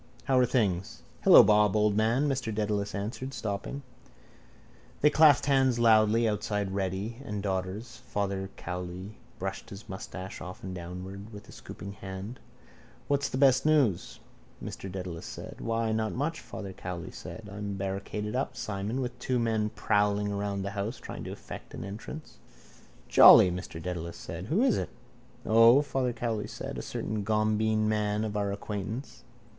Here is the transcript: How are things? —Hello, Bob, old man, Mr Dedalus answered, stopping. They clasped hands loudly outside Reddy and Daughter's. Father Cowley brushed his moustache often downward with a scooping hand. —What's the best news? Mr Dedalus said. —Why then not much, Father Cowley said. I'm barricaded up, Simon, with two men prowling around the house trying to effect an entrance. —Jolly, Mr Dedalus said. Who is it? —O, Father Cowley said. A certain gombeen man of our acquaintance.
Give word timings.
How 0.23 0.39
are 0.39 0.47
things? 0.47 1.03
—Hello, 1.23 1.43
Bob, 1.43 1.75
old 1.75 1.95
man, 1.95 2.27
Mr 2.27 2.51
Dedalus 2.51 2.95
answered, 2.95 3.35
stopping. 3.35 3.83
They 5.01 5.11
clasped 5.11 5.45
hands 5.45 5.77
loudly 5.77 6.27
outside 6.27 6.71
Reddy 6.71 7.17
and 7.23 7.43
Daughter's. 7.43 7.97
Father 7.97 8.49
Cowley 8.57 9.19
brushed 9.37 9.69
his 9.69 9.87
moustache 9.87 10.41
often 10.41 10.73
downward 10.73 11.31
with 11.31 11.47
a 11.47 11.51
scooping 11.51 11.91
hand. 11.93 12.39
—What's 13.07 13.29
the 13.29 13.37
best 13.37 13.63
news? 13.63 14.19
Mr 14.59 14.91
Dedalus 14.91 15.27
said. 15.27 15.57
—Why 15.61 15.85
then 15.85 15.97
not 15.97 16.13
much, 16.13 16.39
Father 16.41 16.73
Cowley 16.73 17.11
said. 17.11 17.47
I'm 17.47 17.75
barricaded 17.75 18.35
up, 18.35 18.57
Simon, 18.57 19.01
with 19.01 19.19
two 19.19 19.37
men 19.37 19.69
prowling 19.69 20.31
around 20.31 20.63
the 20.63 20.71
house 20.71 20.97
trying 20.97 21.23
to 21.25 21.31
effect 21.31 21.75
an 21.75 21.83
entrance. 21.83 22.39
—Jolly, 23.07 23.51
Mr 23.51 23.79
Dedalus 23.79 24.17
said. 24.17 24.45
Who 24.47 24.63
is 24.63 24.79
it? 24.79 24.89
—O, 25.45 25.83
Father 25.83 26.11
Cowley 26.11 26.47
said. 26.47 26.79
A 26.79 26.81
certain 26.81 27.23
gombeen 27.23 27.87
man 27.87 28.23
of 28.25 28.35
our 28.35 28.51
acquaintance. 28.51 29.23